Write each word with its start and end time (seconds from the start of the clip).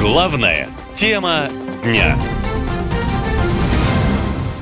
Главная 0.00 0.70
тема 0.94 1.50
дня. 1.84 2.16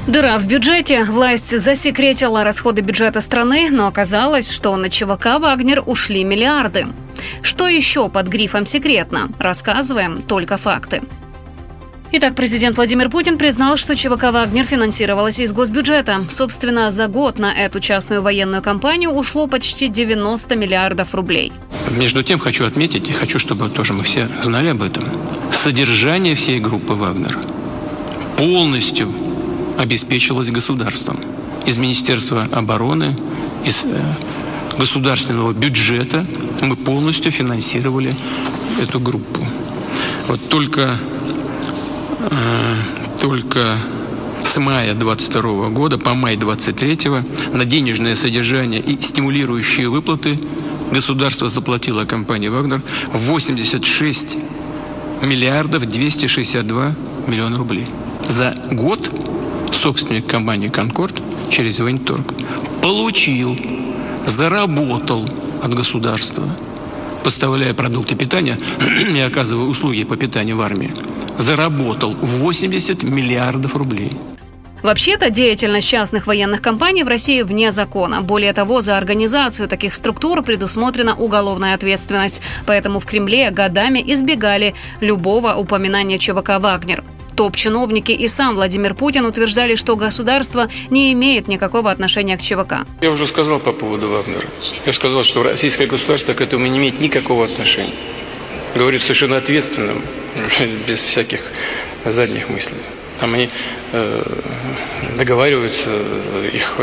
Дыра 0.08 0.37
в 0.37 0.45
бюджете. 0.46 1.04
Власть 1.04 1.57
засекретила 1.57 2.43
расходы 2.43 2.82
бюджета 2.82 3.21
страны, 3.21 3.69
но 3.71 3.87
оказалось, 3.87 4.51
что 4.51 4.74
на 4.74 4.90
ЧВК 4.90 5.38
«Вагнер» 5.38 5.85
ушли 5.87 6.24
миллиарды. 6.24 6.88
Что 7.40 7.69
еще 7.69 8.09
под 8.09 8.27
грифом 8.27 8.66
«секретно»? 8.66 9.29
Рассказываем 9.38 10.23
только 10.23 10.56
факты. 10.56 11.02
Итак, 12.11 12.34
президент 12.34 12.77
Владимир 12.77 13.11
Путин 13.11 13.36
признал, 13.36 13.77
что 13.77 13.95
ЧВК 13.95 14.32
«Вагнер» 14.32 14.64
финансировалась 14.64 15.38
из 15.41 15.52
госбюджета. 15.52 16.24
Собственно, 16.30 16.91
за 16.91 17.06
год 17.06 17.38
на 17.38 17.52
эту 17.52 17.80
частную 17.80 18.23
военную 18.23 18.62
кампанию 18.62 19.11
ушло 19.11 19.46
почти 19.46 19.88
90 19.88 20.56
миллиардов 20.56 21.14
рублей. 21.14 21.52
Между 21.98 22.23
тем 22.23 22.38
хочу 22.38 22.64
отметить, 22.64 23.10
и 23.10 23.12
хочу, 23.12 23.38
чтобы 23.38 23.68
тоже 23.68 23.92
мы 23.92 24.05
все 24.05 24.27
знали 24.42 24.70
об 24.70 24.83
этом, 24.83 25.05
содержание 25.52 26.34
всей 26.34 26.60
группы 26.60 26.95
«Вагнер» 26.95 27.36
полностью 28.38 29.12
обеспечилось 29.77 30.50
государством. 30.50 31.19
Из 31.66 31.77
Министерства 31.77 32.48
обороны, 32.52 33.19
из 33.66 33.83
э, 33.84 34.14
государственного 34.78 35.52
бюджета 35.52 36.25
мы 36.62 36.75
полностью 36.75 37.30
финансировали 37.33 38.14
эту 38.80 38.98
группу. 38.98 39.47
Вот 40.28 40.48
только, 40.48 40.98
только 43.20 43.78
с 44.42 44.56
мая 44.56 44.95
22 44.95 45.68
года 45.68 45.98
по 45.98 46.14
май 46.14 46.36
23 46.36 47.10
на 47.52 47.64
денежное 47.64 48.16
содержание 48.16 48.80
и 48.80 49.00
стимулирующие 49.00 49.88
выплаты 49.88 50.38
государство 50.91 51.48
заплатило 51.48 52.04
компании 52.04 52.48
«Вагнер» 52.48 52.80
86 53.12 54.27
миллиардов 55.22 55.86
262 55.86 56.94
миллиона 57.27 57.56
рублей. 57.56 57.86
За 58.28 58.55
год 58.70 59.10
собственник 59.72 60.27
компании 60.27 60.69
«Конкорд» 60.69 61.22
через 61.50 61.80
Военторг 61.80 62.34
получил, 62.82 63.56
заработал 64.27 65.28
от 65.62 65.75
государства, 65.75 66.44
поставляя 67.25 67.75
продукты 67.75 68.14
питания 68.14 68.58
и 69.14 69.19
оказывая 69.20 69.66
услуги 69.66 70.05
по 70.05 70.16
питанию 70.16 70.56
в 70.56 70.60
армии, 70.60 70.92
заработал 71.39 72.12
80 72.12 73.03
миллиардов 73.05 73.77
рублей. 73.77 74.12
Вообще-то 74.83 75.31
деятельность 75.31 75.89
частных 75.89 76.27
военных 76.27 76.62
компаний 76.62 77.03
в 77.03 77.08
России 77.08 77.42
вне 77.42 77.70
закона. 77.70 78.20
Более 78.20 78.53
того, 78.53 78.81
за 78.81 78.97
организацию 78.97 79.69
таких 79.69 79.94
структур 79.94 80.42
предусмотрена 80.42 81.16
уголовная 81.16 81.75
ответственность. 81.75 82.42
Поэтому 82.64 83.00
в 83.00 83.06
Кремле 83.06 83.50
годами 83.50 84.03
избегали 84.06 84.75
любого 85.00 85.55
упоминания 85.55 86.19
ЧВК 86.19 86.61
«Вагнер». 86.61 87.03
Топ-чиновники 87.34 88.11
и 88.11 88.27
сам 88.27 88.56
Владимир 88.56 88.94
Путин 88.94 89.25
утверждали, 89.25 89.77
что 89.77 89.94
государство 89.94 90.69
не 90.91 91.12
имеет 91.12 91.47
никакого 91.47 91.91
отношения 91.91 92.36
к 92.36 92.41
ЧВК. 92.41 92.84
Я 93.00 93.12
уже 93.12 93.28
сказал 93.28 93.61
по 93.61 93.72
поводу 93.72 94.09
Вагнера. 94.09 94.47
Я 94.86 94.92
сказал, 94.92 95.22
что 95.22 95.44
российское 95.44 95.86
государство 95.86 96.34
к 96.34 96.41
этому 96.41 96.66
не 96.66 96.78
имеет 96.78 97.00
никакого 97.00 97.44
отношения. 97.44 97.94
Говорит 98.74 99.02
совершенно 99.02 99.38
ответственным, 99.38 100.02
без 100.86 101.00
всяких 101.00 101.41
задних 102.05 102.48
мыслей. 102.48 102.78
Там 103.20 103.34
они 103.34 103.48
э, 103.92 104.22
договариваются, 105.16 105.91
их 106.52 106.77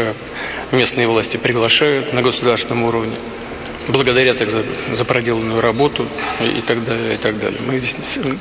местные 0.72 1.08
власти 1.08 1.38
приглашают 1.38 2.14
на 2.14 2.22
государственном 2.22 2.84
уровне 2.84 3.16
благодарят 3.88 4.42
их 4.42 4.52
за, 4.52 4.66
за 4.96 5.06
проделанную 5.06 5.62
работу 5.62 6.08
и 6.42 6.62
так 6.62 6.84
далее, 6.84 7.16
и 7.16 7.18
так 7.18 7.40
далее. 7.40 7.60
Мы 7.66 7.78
здесь, 7.80 7.96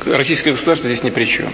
российское 0.06 0.52
государство 0.52 0.88
здесь 0.88 1.02
ни 1.02 1.10
при 1.10 1.26
чем. 1.26 1.52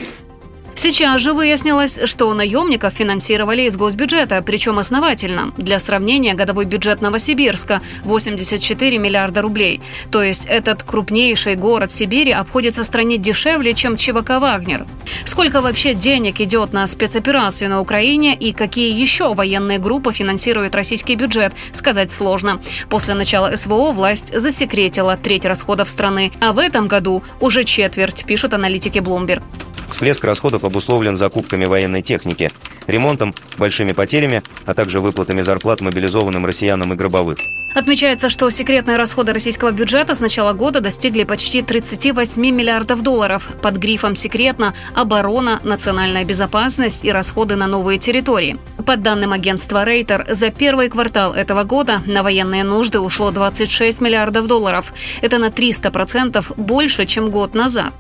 Сейчас 0.83 1.21
же 1.21 1.35
выяснилось, 1.35 2.01
что 2.05 2.33
наемников 2.33 2.95
финансировали 2.95 3.65
из 3.65 3.77
госбюджета, 3.77 4.41
причем 4.41 4.79
основательно. 4.79 5.53
Для 5.59 5.79
сравнения, 5.79 6.33
годовой 6.33 6.65
бюджет 6.65 7.03
Новосибирска– 7.03 7.83
84 8.05 8.97
миллиарда 8.97 9.43
рублей. 9.43 9.83
То 10.11 10.23
есть 10.23 10.47
этот 10.47 10.83
крупнейший 10.83 11.57
город 11.57 11.93
Сибири 11.93 12.33
обходится 12.33 12.83
стране 12.83 13.19
дешевле, 13.19 13.75
чем 13.75 13.99
ЧВК 13.99 14.41
«Вагнер». 14.41 14.87
Сколько 15.27 15.61
вообще 15.61 15.93
денег 15.93 16.41
идет 16.41 16.73
на 16.73 16.87
спецоперации 16.87 17.67
на 17.67 17.83
Украине 17.83 18.35
и 18.35 18.55
какие 18.55 18.99
еще 18.99 19.35
военные 19.35 19.77
группы 19.77 20.15
финансирует 20.15 20.75
российский 20.75 21.15
бюджет, 21.15 21.53
сказать 21.73 22.11
сложно. 22.11 22.59
После 22.89 23.13
начала 23.13 23.55
СВО 23.55 23.93
власть 23.93 24.33
засекретила 24.35 25.19
треть 25.19 25.45
расходов 25.45 25.91
страны, 25.91 26.33
а 26.41 26.55
в 26.55 26.59
этом 26.59 26.89
году 26.89 27.23
уже 27.39 27.65
четверть, 27.65 28.25
пишут 28.25 28.55
аналитики 28.55 28.97
Bloomberg. 28.97 29.43
Всплеск 29.91 30.25
расходов 30.25 30.65
обусловлен 30.65 31.17
закупками 31.17 31.67
военной 31.67 32.01
техники, 32.01 32.49
ремонтом, 32.87 33.35
большими 33.59 33.93
потерями, 33.93 34.43
а 34.65 34.75
также 34.75 35.01
выплатами 35.01 35.43
зарплат 35.43 35.81
мобилизованным 35.81 36.47
россиянам 36.47 36.93
и 36.93 36.97
гробовых. 36.97 37.39
Отмечается, 37.73 38.31
что 38.31 38.51
секретные 38.51 38.97
расходы 38.97 39.33
российского 39.33 39.71
бюджета 39.71 40.17
с 40.17 40.21
начала 40.21 40.55
года 40.55 40.81
достигли 40.81 41.23
почти 41.23 41.63
38 41.63 42.43
миллиардов 42.43 43.03
долларов. 43.03 43.49
Под 43.63 43.77
грифом 43.77 44.17
«секретно»– 44.17 44.75
оборона, 44.95 45.61
национальная 45.63 46.25
безопасность 46.25 47.05
и 47.05 47.13
расходы 47.13 47.55
на 47.55 47.69
новые 47.69 47.99
территории. 47.99 48.59
По 48.85 48.97
данным 48.97 49.33
агентства 49.33 49.85
Рейтер, 49.85 50.27
за 50.29 50.51
первый 50.51 50.89
квартал 50.89 51.33
этого 51.33 51.63
года 51.63 52.03
на 52.07 52.25
военные 52.25 52.65
нужды 52.65 52.99
ушло 52.99 53.31
26 53.31 54.01
миллиардов 54.01 54.49
долларов. 54.49 54.93
Это 55.23 55.39
на 55.39 55.49
300% 55.51 56.55
больше, 56.57 57.07
чем 57.07 57.31
год 57.31 57.55
назад. 57.55 57.93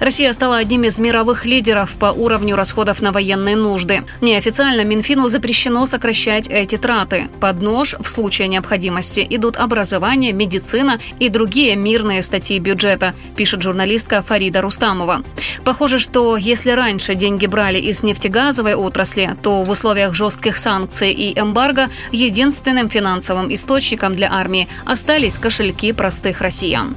Россия 0.00 0.32
стала 0.32 0.58
одним 0.58 0.84
из 0.84 0.98
мировых 0.98 1.46
лидеров 1.46 1.92
по 1.98 2.06
уровню 2.06 2.56
расходов 2.56 3.00
на 3.00 3.10
военные 3.10 3.56
нужды. 3.56 4.04
Неофициально 4.20 4.84
Минфину 4.84 5.28
запрещено 5.28 5.86
сокращать 5.86 6.46
эти 6.48 6.76
траты. 6.76 7.28
Под 7.40 7.62
нож 7.62 7.94
в 7.98 8.06
случае 8.06 8.48
необходимости 8.48 9.13
идут 9.22 9.56
образование, 9.56 10.32
медицина 10.32 10.98
и 11.18 11.28
другие 11.28 11.76
мирные 11.76 12.22
статьи 12.22 12.58
бюджета, 12.58 13.14
пишет 13.36 13.62
журналистка 13.62 14.22
Фарида 14.22 14.62
Рустамова. 14.62 15.22
Похоже, 15.64 15.98
что 15.98 16.36
если 16.36 16.70
раньше 16.70 17.14
деньги 17.14 17.46
брали 17.46 17.78
из 17.78 18.02
нефтегазовой 18.02 18.74
отрасли, 18.74 19.36
то 19.42 19.62
в 19.62 19.70
условиях 19.70 20.14
жестких 20.14 20.58
санкций 20.58 21.12
и 21.12 21.38
эмбарго 21.38 21.88
единственным 22.12 22.88
финансовым 22.88 23.52
источником 23.52 24.14
для 24.14 24.32
армии 24.32 24.68
остались 24.84 25.38
кошельки 25.38 25.92
простых 25.92 26.40
россиян. 26.40 26.96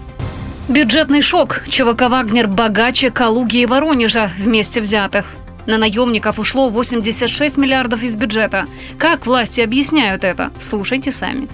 Бюджетный 0.67 1.22
шок. 1.22 1.61
ЧВК 1.69 2.09
«Вагнер» 2.09 2.47
богаче 2.47 3.09
Калуги 3.09 3.59
и 3.59 3.66
Воронежа 3.66 4.29
вместе 4.38 4.81
взятых. 4.81 5.35
На 5.66 5.78
наемников 5.78 6.39
ушло 6.39 6.69
86 6.69 7.57
миллиардов 7.57 8.03
из 8.03 8.16
бюджета. 8.16 8.66
Как 8.97 9.25
власти 9.25 9.61
объясняют 9.61 10.23
это? 10.23 10.51
Слушайте 10.59 11.11
сами. 11.11 11.47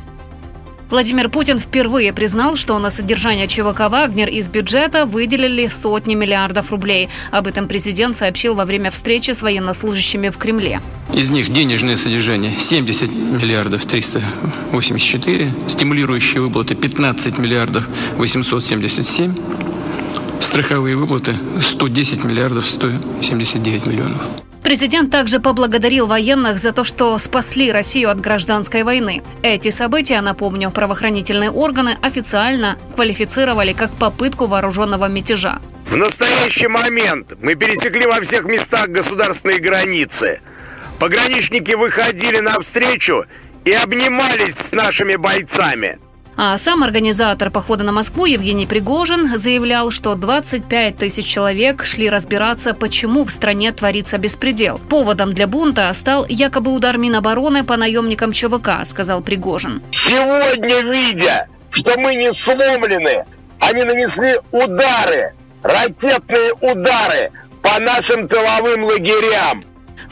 Владимир 0.94 1.28
Путин 1.28 1.58
впервые 1.58 2.14
признал, 2.14 2.56
что 2.56 2.78
на 2.78 2.92
содержание 2.92 3.48
ЧВК 3.48 3.90
«Вагнер» 3.90 4.30
из 4.30 4.48
бюджета 4.48 5.08
выделили 5.08 5.68
сотни 5.68 6.14
миллиардов 6.14 6.70
рублей. 6.70 7.10
Об 7.32 7.48
этом 7.48 7.68
президент 7.68 8.16
сообщил 8.16 8.54
во 8.54 8.64
время 8.64 8.92
встречи 8.92 9.32
с 9.32 9.42
военнослужащими 9.42 10.30
в 10.30 10.38
Кремле. 10.38 10.82
Из 11.12 11.32
них 11.32 11.52
денежное 11.52 11.98
содержание 11.98 12.54
70 12.56 13.10
миллиардов 13.10 13.84
384, 13.88 15.52
стимулирующие 15.68 16.44
выплаты 16.44 16.76
15 16.76 17.40
миллиардов 17.40 17.90
877, 18.18 19.34
страховые 20.42 20.96
выплаты 20.96 21.36
110 21.60 22.24
миллиардов 22.24 22.70
179 22.70 23.88
миллионов. 23.88 24.30
Президент 24.74 25.12
также 25.12 25.40
поблагодарил 25.40 26.08
военных 26.08 26.58
за 26.58 26.72
то, 26.72 26.84
что 26.84 27.20
спасли 27.20 27.72
Россию 27.72 28.10
от 28.10 28.20
гражданской 28.20 28.82
войны. 28.82 29.22
Эти 29.44 29.70
события, 29.70 30.20
напомню, 30.20 30.72
правоохранительные 30.72 31.52
органы 31.52 31.96
официально 32.02 32.76
квалифицировали 32.96 33.74
как 33.74 33.92
попытку 33.92 34.48
вооруженного 34.48 35.08
мятежа. 35.10 35.62
В 35.86 35.96
настоящий 35.96 36.66
момент 36.66 37.36
мы 37.40 37.54
пересекли 37.54 38.08
во 38.08 38.20
всех 38.22 38.46
местах 38.46 38.88
государственные 38.88 39.60
границы. 39.60 40.42
Пограничники 40.98 41.74
выходили 41.74 42.40
навстречу 42.40 43.26
и 43.66 43.72
обнимались 43.74 44.56
с 44.56 44.72
нашими 44.72 45.18
бойцами. 45.18 46.00
А 46.36 46.58
сам 46.58 46.84
организатор 46.84 47.52
похода 47.52 47.84
на 47.84 47.92
Москву 47.92 48.26
Евгений 48.26 48.66
Пригожин 48.66 49.38
заявлял, 49.38 49.92
что 49.92 50.16
25 50.16 50.98
тысяч 50.98 51.26
человек 51.26 51.86
шли 51.86 52.10
разбираться, 52.10 52.74
почему 52.74 53.24
в 53.24 53.32
стране 53.32 53.72
творится 53.72 54.18
беспредел. 54.18 54.80
Поводом 54.90 55.34
для 55.34 55.48
бунта 55.48 55.94
стал 55.94 56.26
якобы 56.28 56.74
удар 56.74 56.98
Минобороны 56.98 57.64
по 57.64 57.78
наемникам 57.78 58.32
ЧВК, 58.32 58.84
сказал 58.84 59.22
Пригожин. 59.22 59.84
Сегодня, 60.08 60.82
видя, 60.92 61.48
что 61.72 62.00
мы 62.00 62.16
не 62.16 62.32
сломлены, 62.44 63.26
они 63.60 63.84
нанесли 63.84 64.40
удары, 64.52 65.34
ракетные 65.62 66.54
удары 66.62 67.32
по 67.62 67.80
нашим 67.80 68.28
тыловым 68.28 68.86
лагерям. 68.86 69.64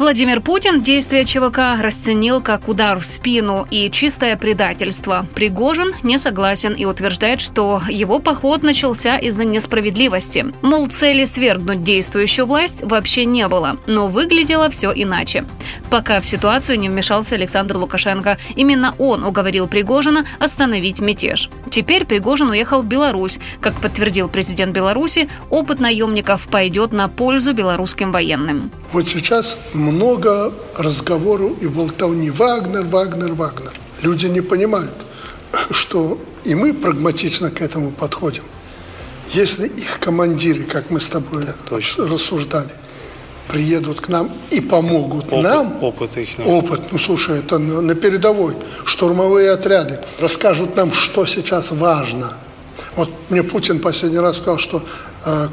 Владимир 0.01 0.42
Путин 0.42 0.81
действия 0.81 1.25
ЧВК 1.25 1.80
расценил 1.80 2.42
как 2.42 2.68
удар 2.68 2.98
в 2.98 3.06
спину 3.06 3.68
и 3.69 3.92
чистое 3.92 4.36
предательство. 4.36 5.27
Пригожин 5.36 5.94
не 6.01 6.18
согласен 6.18 6.74
и 6.74 6.86
утверждает, 6.86 7.39
что 7.39 7.80
его 7.88 8.18
поход 8.18 8.63
начался 8.63 9.18
из-за 9.18 9.45
несправедливости. 9.45 10.48
Мол, 10.63 10.88
цели 10.88 11.24
свергнуть 11.25 11.83
действующую 11.83 12.48
власть 12.48 12.81
вообще 12.81 13.25
не 13.25 13.48
было, 13.48 13.77
но 13.86 14.07
выглядело 14.07 14.71
все 14.71 14.92
иначе. 14.92 15.45
Пока 15.92 16.19
в 16.19 16.25
ситуацию 16.25 16.80
не 16.80 16.89
вмешался 16.89 17.36
Александр 17.36 17.77
Лукашенко. 17.77 18.39
Именно 18.56 18.95
он 18.98 19.24
уговорил 19.24 19.68
Пригожина 19.68 20.25
остановить 20.39 21.00
мятеж. 21.00 21.51
Теперь 21.69 22.06
Пригожин 22.06 22.50
уехал 22.50 22.81
в 22.81 22.88
Беларусь. 22.88 23.39
Как 23.59 23.75
подтвердил 23.75 24.30
президент 24.30 24.74
Беларуси, 24.74 25.30
опыт 25.51 25.80
наемников 25.80 26.48
пойдет 26.48 26.92
на 26.92 27.07
пользу 27.07 27.53
белорусским 27.53 28.12
военным. 28.12 28.71
Вот 28.91 29.07
сейчас 29.07 29.57
много 29.73 30.51
разговоров 30.77 31.61
и 31.61 31.67
болтовни. 31.67 32.29
Вагнер, 32.29 32.83
Вагнер, 32.83 33.33
Вагнер. 33.33 33.71
Люди 34.01 34.25
не 34.25 34.41
понимают, 34.41 34.95
что 35.71 36.19
и 36.43 36.55
мы 36.55 36.73
прагматично 36.73 37.51
к 37.51 37.61
этому 37.61 37.91
подходим. 37.91 38.43
Если 39.27 39.67
их 39.67 39.99
командиры, 39.99 40.63
как 40.63 40.89
мы 40.89 40.99
с 40.99 41.05
тобой 41.05 41.45
Точно. 41.69 42.07
рассуждали, 42.07 42.71
приедут 43.47 44.01
к 44.01 44.09
нам 44.09 44.29
и 44.49 44.59
помогут 44.59 45.25
опыт, 45.27 45.43
нам. 45.43 45.83
Опыт 45.83 46.17
их. 46.17 46.29
Опыт, 46.45 46.81
ну 46.91 46.97
слушай, 46.97 47.39
это 47.39 47.59
на, 47.59 47.81
на 47.81 47.95
передовой. 47.95 48.55
Штурмовые 48.83 49.51
отряды 49.51 49.99
расскажут 50.19 50.75
нам, 50.75 50.91
что 50.91 51.25
сейчас 51.25 51.71
важно. 51.71 52.33
Вот 52.95 53.09
мне 53.29 53.43
Путин 53.43 53.79
последний 53.79 54.19
раз 54.19 54.38
сказал, 54.38 54.57
что 54.57 54.83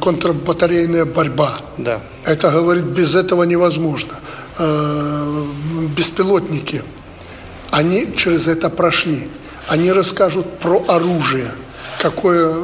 контрбатарейная 0.01 1.05
борьба. 1.05 1.61
Да. 1.77 2.01
Это, 2.25 2.51
говорит, 2.51 2.85
без 2.85 3.15
этого 3.15 3.43
невозможно. 3.43 4.15
Э, 4.59 5.45
беспилотники, 5.97 6.83
они 7.71 8.13
через 8.17 8.49
это 8.49 8.71
прошли. 8.71 9.29
Они 9.69 9.93
расскажут 9.93 10.59
про 10.59 10.83
оружие, 10.89 11.51
какое 12.01 12.57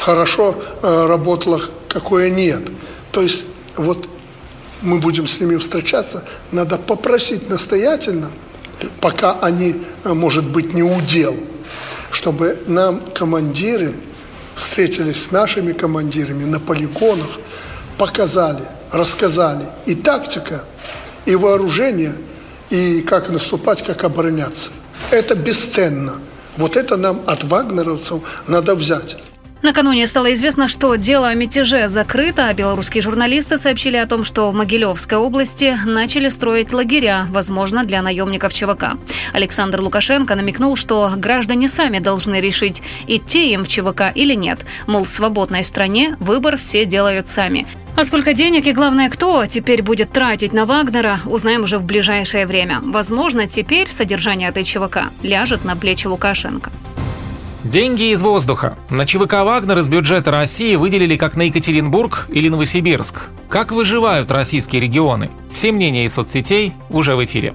хорошо 0.00 0.54
э, 0.82 1.06
работало, 1.06 1.60
какое 1.88 2.30
нет. 2.30 2.62
То 3.12 3.20
есть 3.20 3.44
вот 3.76 4.08
мы 4.80 4.98
будем 5.00 5.26
с 5.26 5.40
ними 5.40 5.56
встречаться, 5.56 6.24
надо 6.50 6.78
попросить 6.78 7.50
настоятельно, 7.50 8.30
пока 9.00 9.38
они, 9.40 9.82
э, 10.04 10.12
может 10.14 10.48
быть, 10.48 10.72
не 10.72 10.82
удел, 10.82 11.36
чтобы 12.10 12.58
нам 12.66 13.00
командиры 13.14 13.92
встретились 14.58 15.24
с 15.24 15.30
нашими 15.30 15.72
командирами 15.72 16.44
на 16.44 16.60
полигонах, 16.60 17.38
показали, 17.96 18.64
рассказали 18.92 19.64
и 19.86 19.94
тактика, 19.94 20.64
и 21.26 21.36
вооружение, 21.36 22.14
и 22.70 23.00
как 23.02 23.30
наступать, 23.30 23.84
как 23.84 24.04
обороняться. 24.04 24.70
Это 25.10 25.34
бесценно. 25.34 26.14
Вот 26.56 26.76
это 26.76 26.96
нам 26.96 27.22
от 27.26 27.44
вагнеровцев 27.44 28.20
надо 28.46 28.74
взять. 28.74 29.16
Накануне 29.60 30.06
стало 30.06 30.32
известно, 30.34 30.68
что 30.68 30.94
дело 30.94 31.28
о 31.28 31.34
мятеже 31.34 31.88
закрыто, 31.88 32.46
а 32.46 32.54
белорусские 32.54 33.02
журналисты 33.02 33.56
сообщили 33.56 33.96
о 33.96 34.06
том, 34.06 34.22
что 34.22 34.50
в 34.50 34.54
Могилевской 34.54 35.18
области 35.18 35.76
начали 35.84 36.28
строить 36.28 36.72
лагеря, 36.72 37.26
возможно, 37.30 37.84
для 37.84 38.00
наемников 38.00 38.52
ЧВК. 38.52 38.92
Александр 39.32 39.80
Лукашенко 39.80 40.36
намекнул, 40.36 40.76
что 40.76 41.10
граждане 41.16 41.66
сами 41.66 41.98
должны 41.98 42.40
решить, 42.40 42.82
идти 43.08 43.52
им 43.52 43.64
в 43.64 43.68
ЧВК 43.68 44.12
или 44.14 44.34
нет. 44.34 44.60
Мол, 44.86 45.04
в 45.04 45.08
свободной 45.08 45.64
стране 45.64 46.16
выбор 46.20 46.56
все 46.56 46.84
делают 46.84 47.26
сами. 47.26 47.66
А 47.96 48.04
сколько 48.04 48.34
денег 48.34 48.64
и, 48.68 48.72
главное, 48.72 49.10
кто 49.10 49.44
теперь 49.46 49.82
будет 49.82 50.12
тратить 50.12 50.52
на 50.52 50.66
Вагнера, 50.66 51.18
узнаем 51.26 51.64
уже 51.64 51.78
в 51.78 51.82
ближайшее 51.82 52.46
время. 52.46 52.78
Возможно, 52.84 53.48
теперь 53.48 53.90
содержание 53.90 54.50
этой 54.50 54.62
ЧВК 54.62 55.10
ляжет 55.24 55.64
на 55.64 55.74
плечи 55.74 56.06
Лукашенко. 56.06 56.70
Деньги 57.68 58.12
из 58.12 58.22
воздуха. 58.22 58.78
На 58.88 59.04
ЧВК 59.04 59.44
«Вагнер» 59.44 59.76
из 59.80 59.88
бюджета 59.88 60.30
России 60.30 60.74
выделили 60.74 61.16
как 61.16 61.36
на 61.36 61.42
Екатеринбург 61.42 62.26
или 62.30 62.48
Новосибирск. 62.48 63.24
Как 63.50 63.72
выживают 63.72 64.30
российские 64.30 64.80
регионы? 64.80 65.30
Все 65.52 65.70
мнения 65.70 66.06
из 66.06 66.14
соцсетей 66.14 66.72
уже 66.88 67.14
в 67.14 67.22
эфире. 67.26 67.54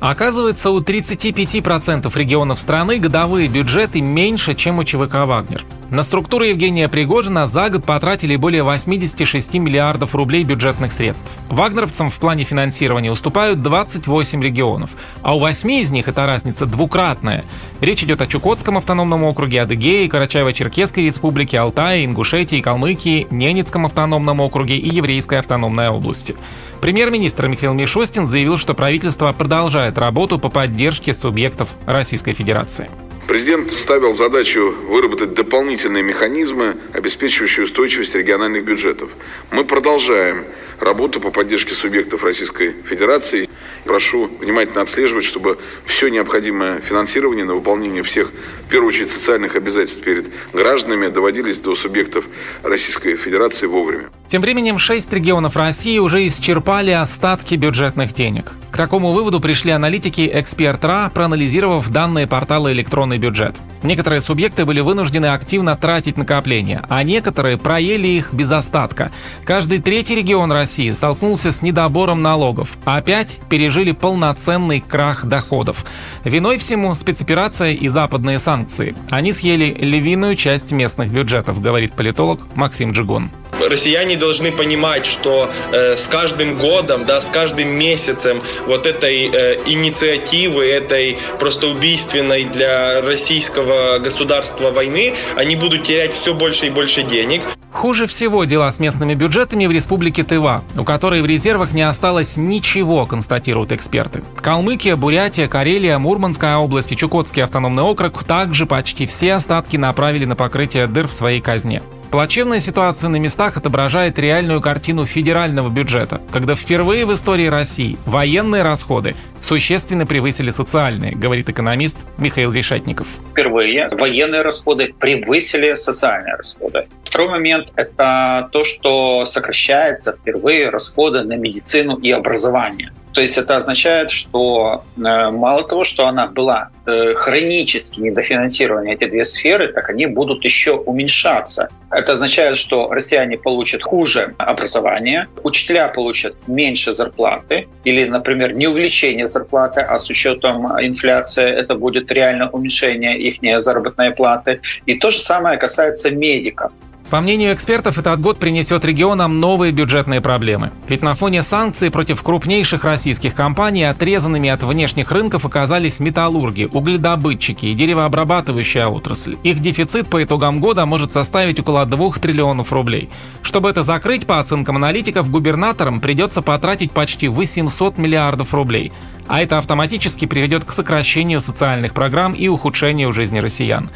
Оказывается, 0.00 0.70
у 0.70 0.80
35% 0.80 2.10
регионов 2.18 2.58
страны 2.58 2.98
годовые 2.98 3.46
бюджеты 3.46 4.00
меньше, 4.00 4.56
чем 4.56 4.80
у 4.80 4.84
ЧВК 4.84 5.24
«Вагнер». 5.24 5.64
На 5.90 6.02
структуру 6.02 6.44
Евгения 6.44 6.86
Пригожина 6.86 7.46
за 7.46 7.70
год 7.70 7.82
потратили 7.84 8.36
более 8.36 8.62
86 8.62 9.54
миллиардов 9.54 10.14
рублей 10.14 10.44
бюджетных 10.44 10.92
средств. 10.92 11.38
Вагнеровцам 11.48 12.10
в 12.10 12.18
плане 12.18 12.44
финансирования 12.44 13.10
уступают 13.10 13.62
28 13.62 14.42
регионов, 14.42 14.90
а 15.22 15.34
у 15.34 15.38
8 15.38 15.70
из 15.72 15.90
них 15.90 16.06
эта 16.06 16.26
разница 16.26 16.66
двукратная. 16.66 17.42
Речь 17.80 18.02
идет 18.02 18.20
о 18.20 18.26
Чукотском 18.26 18.76
автономном 18.76 19.24
округе, 19.24 19.62
Адыгее, 19.62 20.08
Карачаево-Черкесской 20.08 21.06
республике, 21.06 21.58
Алтае, 21.58 22.04
Ингушетии, 22.04 22.60
Калмыкии, 22.60 23.26
Ненецком 23.30 23.86
автономном 23.86 24.42
округе 24.42 24.76
и 24.76 24.94
Еврейской 24.94 25.38
автономной 25.38 25.88
области. 25.88 26.36
Премьер-министр 26.82 27.48
Михаил 27.48 27.72
Мишустин 27.72 28.26
заявил, 28.26 28.58
что 28.58 28.74
правительство 28.74 29.32
продолжает 29.32 29.96
работу 29.96 30.38
по 30.38 30.50
поддержке 30.50 31.14
субъектов 31.14 31.70
Российской 31.86 32.34
Федерации. 32.34 32.90
Президент 33.28 33.70
ставил 33.72 34.14
задачу 34.14 34.74
выработать 34.88 35.34
дополнительные 35.34 36.02
механизмы, 36.02 36.78
обеспечивающие 36.94 37.64
устойчивость 37.64 38.14
региональных 38.14 38.64
бюджетов. 38.64 39.10
Мы 39.50 39.64
продолжаем 39.64 40.46
работу 40.80 41.20
по 41.20 41.30
поддержке 41.30 41.74
субъектов 41.74 42.24
Российской 42.24 42.74
Федерации. 42.86 43.46
Прошу 43.88 44.28
внимательно 44.38 44.82
отслеживать, 44.82 45.24
чтобы 45.24 45.56
все 45.86 46.08
необходимое 46.08 46.78
финансирование 46.78 47.46
на 47.46 47.54
выполнение 47.54 48.02
всех, 48.02 48.30
в 48.66 48.68
первую 48.68 48.90
очередь, 48.90 49.10
социальных 49.10 49.56
обязательств 49.56 50.02
перед 50.02 50.26
гражданами 50.52 51.08
доводились 51.08 51.58
до 51.58 51.74
субъектов 51.74 52.26
Российской 52.62 53.16
Федерации 53.16 53.64
вовремя. 53.64 54.10
Тем 54.26 54.42
временем 54.42 54.78
шесть 54.78 55.10
регионов 55.10 55.56
России 55.56 55.98
уже 55.98 56.28
исчерпали 56.28 56.90
остатки 56.90 57.54
бюджетных 57.54 58.12
денег. 58.12 58.52
К 58.70 58.76
такому 58.76 59.14
выводу 59.14 59.40
пришли 59.40 59.70
аналитики 59.70 60.30
Эксперт 60.34 60.84
РА, 60.84 61.10
проанализировав 61.14 61.88
данные 61.88 62.26
портала 62.26 62.70
«Электронный 62.70 63.16
бюджет». 63.16 63.54
Некоторые 63.82 64.20
субъекты 64.20 64.64
были 64.64 64.80
вынуждены 64.80 65.26
активно 65.26 65.76
тратить 65.76 66.16
накопления, 66.16 66.82
а 66.88 67.02
некоторые 67.02 67.58
проели 67.58 68.08
их 68.08 68.32
без 68.32 68.50
остатка. 68.50 69.10
Каждый 69.44 69.78
третий 69.78 70.14
регион 70.14 70.52
России 70.52 70.90
столкнулся 70.90 71.52
с 71.52 71.62
недобором 71.62 72.22
налогов, 72.22 72.76
а 72.84 73.00
пять 73.00 73.40
пережили 73.48 73.92
полноценный 73.92 74.80
крах 74.80 75.24
доходов. 75.24 75.84
Виной 76.24 76.58
всему 76.58 76.94
спецоперация 76.94 77.72
и 77.72 77.88
западные 77.88 78.38
санкции. 78.38 78.94
Они 79.10 79.32
съели 79.32 79.76
львиную 79.78 80.34
часть 80.34 80.72
местных 80.72 81.10
бюджетов, 81.10 81.60
говорит 81.60 81.94
политолог 81.94 82.40
Максим 82.54 82.92
Джигун 82.92 83.30
россияне 83.66 84.16
должны 84.16 84.52
понимать, 84.52 85.06
что 85.06 85.50
э, 85.72 85.96
с 85.96 86.06
каждым 86.06 86.56
годом, 86.58 87.04
да, 87.04 87.20
с 87.20 87.30
каждым 87.30 87.68
месяцем 87.68 88.42
вот 88.66 88.86
этой 88.86 89.30
э, 89.32 89.58
инициативы, 89.66 90.66
этой 90.66 91.18
просто 91.38 91.68
убийственной 91.68 92.44
для 92.44 93.00
российского 93.00 93.98
государства 93.98 94.70
войны, 94.70 95.14
они 95.36 95.56
будут 95.56 95.84
терять 95.84 96.14
все 96.14 96.34
больше 96.34 96.66
и 96.66 96.70
больше 96.70 97.02
денег. 97.02 97.42
Хуже 97.72 98.06
всего 98.06 98.44
дела 98.44 98.72
с 98.72 98.80
местными 98.80 99.14
бюджетами 99.14 99.66
в 99.66 99.70
республике 99.70 100.24
Тыва, 100.24 100.64
у 100.76 100.84
которой 100.84 101.22
в 101.22 101.26
резервах 101.26 101.72
не 101.72 101.82
осталось 101.82 102.36
ничего, 102.36 103.06
констатируют 103.06 103.72
эксперты. 103.72 104.24
Калмыкия, 104.36 104.96
Бурятия, 104.96 105.48
Карелия, 105.48 105.98
Мурманская 105.98 106.56
область 106.56 106.92
и 106.92 106.96
Чукотский 106.96 107.44
автономный 107.44 107.82
округ 107.82 108.24
также 108.24 108.66
почти 108.66 109.06
все 109.06 109.34
остатки 109.34 109.76
направили 109.76 110.24
на 110.24 110.34
покрытие 110.34 110.86
дыр 110.86 111.06
в 111.06 111.12
своей 111.12 111.40
казне. 111.40 111.82
Плачевная 112.10 112.58
ситуация 112.58 113.10
на 113.10 113.16
местах 113.16 113.58
отображает 113.58 114.18
реальную 114.18 114.62
картину 114.62 115.04
федерального 115.04 115.68
бюджета, 115.68 116.22
когда 116.32 116.54
впервые 116.54 117.04
в 117.04 117.12
истории 117.12 117.48
России 117.48 117.98
военные 118.06 118.62
расходы 118.62 119.14
существенно 119.42 120.06
превысили 120.06 120.48
социальные, 120.48 121.14
говорит 121.14 121.50
экономист 121.50 121.98
Михаил 122.16 122.50
Решетников. 122.50 123.08
Впервые 123.32 123.88
военные 123.92 124.40
расходы 124.40 124.94
превысили 124.98 125.74
социальные 125.74 126.36
расходы. 126.36 126.88
Второй 127.04 127.28
момент– 127.28 127.68
это 127.76 128.48
то, 128.52 128.64
что 128.64 129.26
сокращается 129.26 130.12
впервые 130.12 130.70
расходы 130.70 131.22
на 131.24 131.34
медицину 131.34 131.96
и 131.96 132.10
образование. 132.10 132.90
То 133.18 133.22
есть 133.22 133.36
это 133.36 133.56
означает, 133.56 134.12
что 134.12 134.84
э, 134.96 135.00
мало 135.00 135.66
того, 135.66 135.82
что 135.82 136.06
она 136.06 136.28
была 136.28 136.70
э, 136.86 137.14
хронически 137.14 137.98
недофинансирована, 137.98 138.90
эти 138.90 139.10
две 139.10 139.24
сферы, 139.24 139.72
так 139.72 139.90
они 139.90 140.06
будут 140.06 140.44
еще 140.44 140.74
уменьшаться. 140.74 141.68
Это 141.90 142.12
означает, 142.12 142.56
что 142.56 142.88
россияне 142.92 143.36
получат 143.36 143.82
хуже 143.82 144.36
образование, 144.38 145.26
учителя 145.42 145.88
получат 145.88 146.36
меньше 146.46 146.94
зарплаты 146.94 147.66
или, 147.82 148.08
например, 148.08 148.52
не 148.52 148.68
увеличение 148.68 149.26
зарплаты, 149.26 149.80
а 149.80 149.98
с 149.98 150.08
учетом 150.08 150.66
инфляции 150.80 151.44
это 151.44 151.74
будет 151.74 152.12
реально 152.12 152.48
уменьшение 152.50 153.18
их 153.18 153.60
заработной 153.60 154.12
платы. 154.12 154.60
И 154.86 154.94
то 154.94 155.10
же 155.10 155.18
самое 155.18 155.58
касается 155.58 156.12
медиков. 156.12 156.70
По 157.10 157.22
мнению 157.22 157.54
экспертов, 157.54 157.96
этот 157.96 158.20
год 158.20 158.38
принесет 158.38 158.84
регионам 158.84 159.40
новые 159.40 159.72
бюджетные 159.72 160.20
проблемы. 160.20 160.72
Ведь 160.88 161.02
на 161.02 161.14
фоне 161.14 161.42
санкций 161.42 161.90
против 161.90 162.22
крупнейших 162.22 162.84
российских 162.84 163.34
компаний 163.34 163.84
отрезанными 163.84 164.50
от 164.50 164.62
внешних 164.62 165.10
рынков 165.10 165.46
оказались 165.46 166.00
металлурги, 166.00 166.68
угледобытчики 166.70 167.64
и 167.64 167.74
деревообрабатывающая 167.74 168.88
отрасль. 168.88 169.38
Их 169.42 169.60
дефицит 169.60 170.08
по 170.08 170.22
итогам 170.22 170.60
года 170.60 170.84
может 170.84 171.10
составить 171.10 171.58
около 171.58 171.86
2 171.86 172.12
триллионов 172.12 172.74
рублей. 172.74 173.08
Чтобы 173.40 173.70
это 173.70 173.80
закрыть, 173.80 174.26
по 174.26 174.38
оценкам 174.38 174.76
аналитиков, 174.76 175.30
губернаторам 175.30 176.02
придется 176.02 176.42
потратить 176.42 176.92
почти 176.92 177.28
800 177.28 177.96
миллиардов 177.96 178.52
рублей. 178.52 178.92
А 179.26 179.40
это 179.40 179.56
автоматически 179.56 180.26
приведет 180.26 180.66
к 180.66 180.72
сокращению 180.72 181.40
социальных 181.40 181.94
программ 181.94 182.34
и 182.34 182.48
ухудшению 182.48 183.14
жизни 183.14 183.38
россиян. 183.38 183.88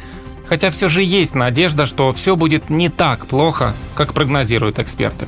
Хотя 0.53 0.69
все 0.69 0.91
же 0.91 1.03
есть 1.03 1.35
надежда, 1.35 1.87
что 1.87 2.13
все 2.13 2.37
будет 2.37 2.69
не 2.69 2.91
так 2.91 3.25
плохо, 3.25 3.73
как 3.95 4.13
прогнозируют 4.13 4.79
эксперты. 4.79 5.27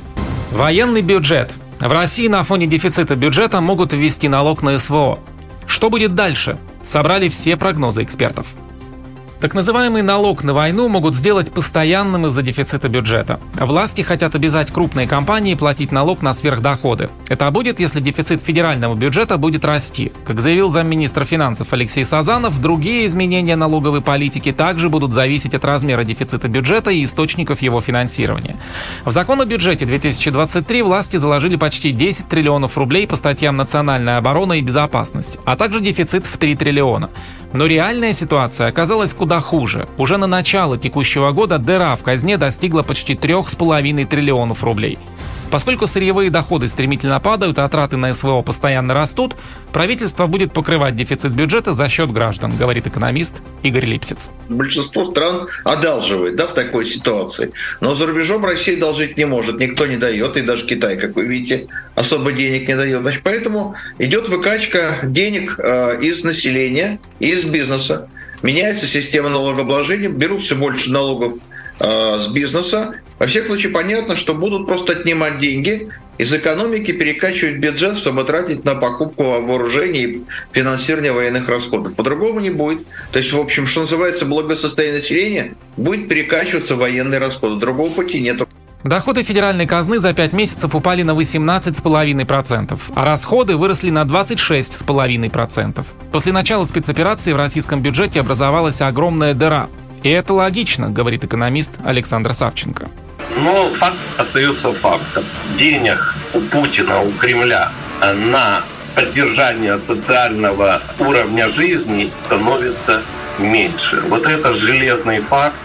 Военный 0.51 1.01
бюджет. 1.01 1.55
В 1.81 1.91
России 1.91 2.29
на 2.29 2.43
фоне 2.43 2.67
дефицита 2.67 3.17
бюджета 3.17 3.63
могут 3.63 3.95
ввести 3.95 4.29
налог 4.29 4.61
на 4.61 4.79
СВО. 4.79 5.19
Что 5.67 5.89
будет 5.89 6.15
дальше? 6.15 6.59
Собрали 6.85 7.31
все 7.31 7.57
прогнозы 7.57 8.03
экспертов. 8.03 8.49
Так 9.45 9.53
называемый 9.53 10.01
налог 10.01 10.43
на 10.43 10.55
войну 10.55 10.89
могут 10.89 11.15
сделать 11.15 11.53
постоянным 11.53 12.25
из-за 12.25 12.41
дефицита 12.41 12.89
бюджета. 12.89 13.41
Власти 13.61 14.01
хотят 14.01 14.35
обязать 14.35 14.71
крупные 14.73 15.07
компании 15.07 15.53
платить 15.53 15.93
налог 15.93 16.23
на 16.23 16.33
сверхдоходы. 16.33 17.11
Это 17.29 17.51
будет, 17.51 17.79
если 17.79 18.01
дефицит 18.01 18.41
федерального 18.41 18.95
бюджета 18.95 19.37
будет 19.37 19.67
расти. 19.67 20.13
Как 20.27 20.41
заявил 20.41 20.71
замминистра 20.71 21.27
финансов 21.27 21.75
Алексей 21.75 22.07
Сазанов, 22.07 22.59
другие 22.59 23.05
изменения 23.05 23.55
налоговой 23.55 24.01
политики 24.01 24.51
также 24.51 24.89
будут 24.89 25.13
зависеть 25.13 25.55
от 25.55 25.67
размера 25.67 26.05
дефицита 26.05 26.49
бюджета 26.49 26.91
и 26.91 27.05
источников 27.05 27.61
его 27.61 27.83
финансирования. 27.83 28.57
В 29.05 29.11
закон 29.11 29.43
о 29.43 29.45
бюджете 29.45 29.85
2023 29.85 30.81
власти 30.81 31.19
заложили 31.19 31.57
почти 31.57 31.91
10 31.91 32.29
триллионов 32.29 32.79
рублей 32.79 33.07
по 33.07 33.15
статьям 33.15 33.57
национальная 33.57 34.17
оборона 34.17 34.55
и 34.55 34.63
безопасность, 34.63 35.37
а 35.45 35.55
также 35.57 35.81
дефицит 35.81 36.25
в 36.25 36.39
3 36.39 36.57
триллиона. 36.57 37.11
Но 37.55 37.67
реальная 37.67 38.13
ситуация 38.13 38.67
оказалась 38.67 39.15
куда 39.15 39.41
хуже. 39.41 39.89
Уже 39.97 40.17
на 40.17 40.27
начало 40.27 40.77
текущего 40.77 41.31
года 41.31 41.59
дыра 41.59 41.95
в 41.95 42.03
казне 42.03 42.37
достигла 42.37 42.83
почти 42.83 43.15
3,5 43.15 44.07
триллионов 44.07 44.65
рублей. 44.65 44.99
Поскольку 45.55 45.87
сырьевые 45.87 46.31
доходы 46.31 46.67
стремительно 46.67 47.21
падают, 47.21 47.61
а 47.61 47.69
траты 47.69 47.97
на 47.97 48.13
СВО 48.13 48.43
постоянно 48.43 48.93
растут, 48.93 49.37
правительство 49.73 50.27
будет 50.27 50.53
покрывать 50.53 50.97
дефицит 50.97 51.31
бюджета 51.31 51.75
за 51.75 51.89
счет 51.89 52.11
граждан, 52.11 52.57
говорит 52.57 52.89
экономист 52.89 53.35
Игорь 53.63 53.85
Липсиц. 53.85 54.31
Большинство 54.49 55.05
стран 55.05 55.47
одалживает 55.65 56.35
да, 56.35 56.49
в 56.49 56.55
такой 56.55 56.89
ситуации. 56.89 57.53
Но 57.81 57.95
за 57.95 58.07
рубежом 58.07 58.45
Россия 58.45 58.81
должить 58.81 59.17
не 59.17 59.27
может, 59.27 59.61
никто 59.61 59.87
не 59.87 59.97
дает, 59.97 60.37
и 60.37 60.41
даже 60.41 60.67
Китай, 60.67 60.97
как 60.97 61.15
вы 61.15 61.25
видите, 61.25 61.69
особо 61.95 62.33
денег 62.33 62.67
не 62.67 62.75
дает. 62.75 63.03
Значит, 63.03 63.21
поэтому 63.23 63.77
идет 64.01 64.29
выкачка 64.29 64.99
денег 65.05 65.61
э, 65.63 66.01
из 66.01 66.25
населения, 66.25 66.99
из 67.21 67.45
бизнеса. 67.45 68.09
Меняется 68.43 68.89
система 68.89 69.29
налогообложения, 69.29 70.09
берут 70.09 70.43
все 70.43 70.57
больше 70.57 70.91
налогов 70.91 71.35
э, 71.79 72.19
с 72.19 72.27
бизнеса, 72.27 72.93
во 73.19 73.27
всех 73.27 73.47
случаях 73.47 73.73
понятно, 73.73 74.17
что 74.17 74.35
будут 74.35 74.67
просто 74.67 74.93
отнимать 74.93 75.39
деньги 75.39 75.89
из 76.19 76.33
экономики, 76.33 76.93
перекачивать 76.93 77.57
бюджет, 77.57 77.97
чтобы 77.99 78.25
тратить 78.25 78.65
на 78.65 78.75
покупку 78.75 79.23
вооружений 79.23 80.03
и 80.05 80.25
финансирование 80.53 81.13
военных 81.13 81.49
расходов. 81.49 81.95
По-другому 81.95 82.41
не 82.41 82.51
будет. 82.51 82.81
То 83.13 83.19
есть, 83.19 83.33
в 83.33 83.41
общем, 83.41 83.67
что 83.67 83.83
называется, 83.83 84.27
благосостояние 84.27 84.99
населения 84.99 85.55
будет 85.77 86.09
перекачиваться 86.09 86.77
военные 86.77 87.19
расходы. 87.19 87.61
Другого 87.61 87.91
пути 87.91 88.21
нет. 88.21 88.43
Доходы 88.85 89.23
федеральной 89.23 89.67
казны 89.67 89.99
за 89.99 90.13
5 90.13 90.35
месяцев 90.35 90.75
упали 90.75 91.03
на 91.03 91.13
18,5%, 91.13 92.79
а 92.95 93.05
расходы 93.07 93.57
выросли 93.57 93.89
на 93.89 94.03
26,5%. 94.03 95.87
После 96.13 96.33
начала 96.33 96.67
спецоперации 96.67 97.33
в 97.33 97.37
российском 97.37 97.81
бюджете 97.81 98.21
образовалась 98.21 98.83
огромная 98.83 99.33
дыра. 99.33 99.71
И 100.03 100.11
это 100.11 100.35
логично, 100.35 100.91
говорит 100.91 101.25
экономист 101.25 101.71
Александр 101.83 102.35
Савченко. 102.35 102.91
Но 103.37 103.71
факт 103.75 103.99
остается 104.17 104.73
фактом. 104.73 105.25
Денег 105.57 106.15
у 106.35 106.41
Путина, 106.41 107.01
у 107.03 107.11
Кремля 107.13 107.73
на 108.01 108.63
поддержание 108.95 109.79
социального 109.79 110.83
уровня 110.99 111.49
жизни 111.49 112.11
становится 112.27 113.03
меньше. 113.39 114.03
Вот 114.09 114.27
это 114.27 114.55
железный 114.55 115.21
факт. 115.21 115.57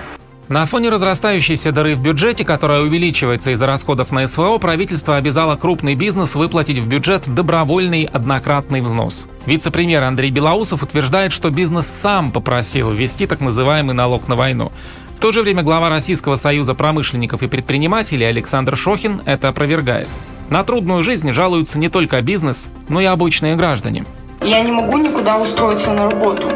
На 0.50 0.66
фоне 0.66 0.90
разрастающейся 0.90 1.72
дыры 1.72 1.94
в 1.94 2.02
бюджете, 2.02 2.44
которая 2.44 2.82
увеличивается 2.82 3.52
из-за 3.52 3.68
расходов 3.68 4.10
на 4.12 4.26
СВО, 4.26 4.58
правительство 4.58 5.16
обязало 5.16 5.56
крупный 5.58 5.94
бизнес 5.94 6.34
выплатить 6.34 6.80
в 6.80 6.88
бюджет 6.88 7.32
добровольный 7.32 8.10
однократный 8.12 8.82
взнос. 8.82 9.28
Вице-премьер 9.46 10.02
Андрей 10.02 10.32
Белоусов 10.32 10.82
утверждает, 10.82 11.34
что 11.34 11.52
бизнес 11.52 11.86
сам 11.86 12.32
попросил 12.32 12.90
ввести 12.90 13.28
так 13.28 13.42
называемый 13.42 13.94
налог 13.94 14.28
на 14.28 14.36
войну. 14.36 14.72
В 15.20 15.22
то 15.22 15.34
же 15.34 15.42
время 15.42 15.64
глава 15.64 15.90
Российского 15.90 16.38
союза 16.38 16.76
промышленников 16.76 17.44
и 17.44 17.50
предпринимателей 17.50 18.24
Александр 18.24 18.78
Шохин 18.78 19.22
это 19.26 19.50
опровергает. 19.50 20.08
На 20.50 20.64
трудную 20.64 21.04
жизнь 21.04 21.30
жалуются 21.34 21.78
не 21.78 21.90
только 21.90 22.22
бизнес, 22.22 22.70
но 22.88 23.02
и 23.02 23.04
обычные 23.04 23.58
граждане. 23.58 24.06
Я 24.42 24.62
не 24.62 24.72
могу 24.72 24.98
никуда 24.98 25.38
устроиться 25.38 25.92
на 25.92 26.10
работу, 26.10 26.48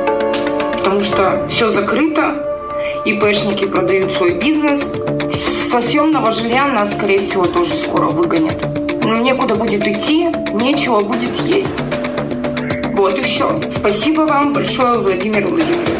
потому 0.77 1.03
что 1.03 1.45
все 1.49 1.71
закрыто, 1.71 2.41
ИПшники 3.03 3.65
продают 3.65 4.13
свой 4.13 4.39
бизнес. 4.39 4.79
Со 5.69 5.81
съемного 5.81 6.31
жилья 6.31 6.65
нас, 6.65 6.89
скорее 6.93 7.19
всего, 7.19 7.43
тоже 7.43 7.73
скоро 7.83 8.05
выгонят. 8.11 8.63
Некуда 9.03 9.55
будет 9.55 9.85
идти, 9.85 10.29
нечего 10.53 11.01
будет 11.01 11.35
есть. 11.41 11.75
Вот 12.93 13.19
и 13.19 13.23
все. 13.23 13.59
Спасибо 13.75 14.21
вам 14.21 14.53
большое, 14.53 14.99
Владимир 14.99 15.47
Владимирович. 15.47 15.92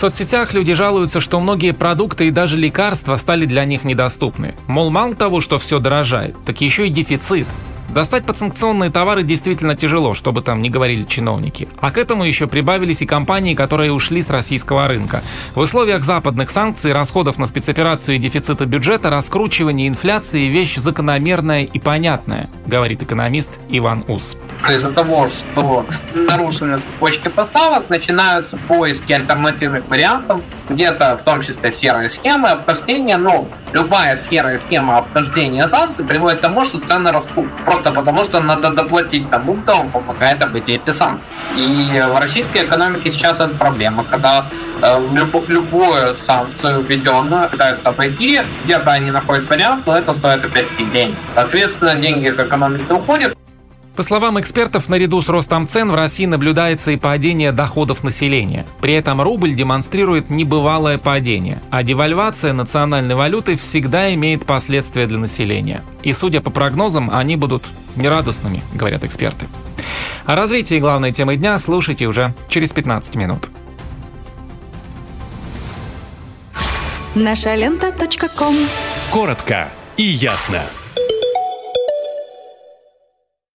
Соцсетях 0.00 0.54
люди 0.54 0.72
жалуются, 0.72 1.20
что 1.20 1.40
многие 1.40 1.74
продукты 1.74 2.28
и 2.28 2.30
даже 2.30 2.56
лекарства 2.56 3.16
стали 3.16 3.44
для 3.44 3.66
них 3.66 3.84
недоступны. 3.84 4.54
Мол, 4.66 4.88
мало 4.88 5.14
того, 5.14 5.42
что 5.42 5.58
все 5.58 5.78
дорожает, 5.78 6.34
так 6.46 6.62
еще 6.62 6.86
и 6.86 6.90
дефицит. 6.90 7.46
Достать 7.90 8.24
подсанкционные 8.24 8.90
товары 8.90 9.24
действительно 9.24 9.74
тяжело, 9.74 10.14
чтобы 10.14 10.42
там 10.42 10.62
не 10.62 10.70
говорили 10.70 11.02
чиновники. 11.02 11.68
А 11.80 11.90
к 11.90 11.98
этому 11.98 12.24
еще 12.24 12.46
прибавились 12.46 13.02
и 13.02 13.06
компании, 13.06 13.54
которые 13.54 13.92
ушли 13.92 14.22
с 14.22 14.30
российского 14.30 14.86
рынка. 14.86 15.22
В 15.56 15.58
условиях 15.58 16.04
западных 16.04 16.50
санкций, 16.50 16.92
расходов 16.92 17.38
на 17.38 17.46
спецоперацию 17.46 18.16
и 18.16 18.18
дефицита 18.18 18.64
бюджета, 18.64 19.10
раскручивание 19.10 19.88
инфляции– 19.88 20.46
вещь 20.48 20.76
закономерная 20.76 21.64
и 21.64 21.78
понятная, 21.80 22.48
говорит 22.66 23.02
экономист 23.02 23.50
Иван 23.68 24.04
Ус. 24.06 24.36
Из-за 24.68 24.92
того, 24.92 25.28
что 25.28 25.84
нарушены 26.14 26.78
цепочки 26.78 27.28
поставок, 27.28 27.90
начинаются 27.90 28.56
поиски 28.56 29.12
альтернативных 29.12 29.88
вариантов, 29.88 30.40
где-то 30.70 31.16
в 31.16 31.22
том 31.22 31.42
числе 31.42 31.72
серые 31.72 32.08
схемы 32.08 32.48
обхождения, 32.48 33.16
но 33.16 33.48
любая 33.72 34.16
серая 34.16 34.58
схема 34.58 34.98
обхождения 34.98 35.68
санкций 35.68 36.04
приводит 36.04 36.38
к 36.38 36.42
тому, 36.42 36.64
что 36.64 36.80
цены 36.80 37.12
растут. 37.12 37.46
Просто 37.64 37.92
потому, 37.92 38.24
что 38.24 38.40
надо 38.40 38.70
доплатить 38.70 39.28
тому, 39.30 39.54
кто 39.54 39.76
вам 39.76 39.90
помогает 39.90 40.42
обойти 40.42 40.74
эти 40.74 40.90
санкции. 40.90 41.26
И 41.56 42.02
в 42.08 42.18
российской 42.20 42.64
экономике 42.64 43.10
сейчас 43.10 43.40
это 43.40 43.54
проблема, 43.54 44.04
когда 44.04 44.46
э, 44.82 45.08
люб, 45.12 45.48
любую 45.48 46.16
санкцию 46.16 46.82
введенную 46.82 47.48
пытаются 47.48 47.88
обойти, 47.88 48.40
где-то 48.64 48.90
они 48.90 49.10
находят 49.10 49.48
вариант, 49.48 49.86
но 49.86 49.96
это 49.96 50.14
стоит 50.14 50.44
опять-таки 50.44 50.84
денег. 50.84 51.16
Соответственно, 51.34 51.94
деньги 51.96 52.28
из 52.28 52.38
экономики 52.38 52.90
уходят, 52.90 53.36
по 54.00 54.04
словам 54.04 54.40
экспертов, 54.40 54.88
наряду 54.88 55.20
с 55.20 55.28
ростом 55.28 55.68
цен 55.68 55.90
в 55.90 55.94
России 55.94 56.24
наблюдается 56.24 56.90
и 56.90 56.96
падение 56.96 57.52
доходов 57.52 58.02
населения. 58.02 58.64
При 58.80 58.94
этом 58.94 59.20
рубль 59.20 59.54
демонстрирует 59.54 60.30
небывалое 60.30 60.96
падение, 60.96 61.60
а 61.68 61.82
девальвация 61.82 62.54
национальной 62.54 63.14
валюты 63.14 63.56
всегда 63.56 64.14
имеет 64.14 64.46
последствия 64.46 65.06
для 65.06 65.18
населения. 65.18 65.84
И 66.02 66.14
судя 66.14 66.40
по 66.40 66.48
прогнозам, 66.48 67.10
они 67.12 67.36
будут 67.36 67.62
нерадостными, 67.94 68.62
говорят 68.72 69.04
эксперты. 69.04 69.48
О 70.24 70.34
развитии 70.34 70.80
главной 70.80 71.12
темы 71.12 71.36
дня 71.36 71.58
слушайте 71.58 72.06
уже 72.06 72.32
через 72.48 72.72
15 72.72 73.16
минут. 73.16 73.50
Наша 77.14 77.54
лента. 77.54 77.92
Коротко 79.10 79.68
и 79.98 80.04
ясно. 80.04 80.62